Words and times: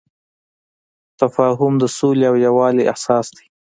تفاهم 1.21 1.73
د 1.81 1.85
سولې 1.97 2.25
او 2.31 2.35
یووالي 2.45 2.83
اساس 2.95 3.27
دی. 3.37 3.45